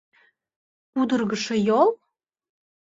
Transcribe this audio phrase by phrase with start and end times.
[0.91, 1.89] «Пудыргышо йол»?